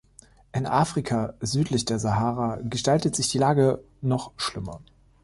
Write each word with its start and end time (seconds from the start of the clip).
In 0.51 0.65
Afrika 0.65 1.35
südlich 1.41 1.85
der 1.85 1.99
Sahara 1.99 2.57
gestaltet 2.63 3.15
sich 3.15 3.27
die 3.27 3.37
Lage 3.37 3.83
noch 4.01 4.31
schlimmer. 4.35 4.81